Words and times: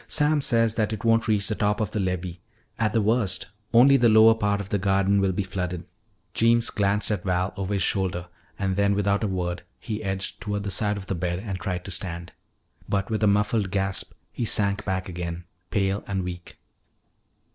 "Sam 0.07 0.41
says 0.41 0.73
that 0.81 0.91
it 0.91 1.05
won't 1.05 1.27
reach 1.27 1.47
the 1.47 1.53
top 1.53 1.79
of 1.79 1.91
the 1.91 1.99
levee. 1.99 2.39
At 2.79 2.91
the 2.93 3.03
worst, 3.03 3.49
only 3.71 3.97
the 3.97 4.09
lower 4.09 4.33
part 4.33 4.59
of 4.59 4.69
the 4.69 4.79
garden 4.79 5.21
will 5.21 5.31
be 5.31 5.43
flooded." 5.43 5.85
Jeems 6.33 6.71
glanced 6.71 7.11
at 7.11 7.21
Val 7.23 7.53
over 7.55 7.75
his 7.75 7.83
shoulder 7.83 8.25
and 8.57 8.75
then 8.77 8.95
without 8.95 9.23
a 9.23 9.27
word 9.27 9.61
he 9.79 10.03
edged 10.03 10.41
toward 10.41 10.63
the 10.63 10.71
side 10.71 10.97
of 10.97 11.05
the 11.05 11.13
bed 11.13 11.37
and 11.37 11.59
tried 11.59 11.85
to 11.85 11.91
stand. 11.91 12.31
But 12.89 13.11
with 13.11 13.21
a 13.21 13.27
muffled 13.27 13.69
gasp 13.69 14.13
he 14.31 14.43
sank 14.43 14.85
back 14.85 15.07
again, 15.07 15.43
pale 15.69 16.03
and 16.07 16.23
weak. 16.23 16.57